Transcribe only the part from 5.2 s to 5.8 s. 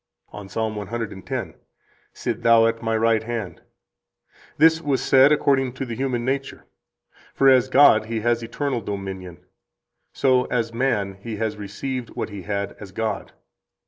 according